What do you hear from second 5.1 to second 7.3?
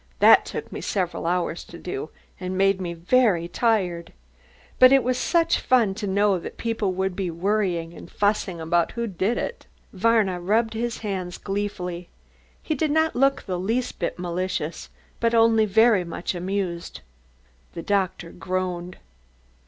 such fun to know that people would be